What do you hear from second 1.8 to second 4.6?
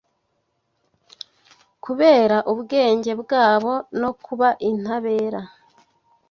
Kubera ubwenge bwabo no kuba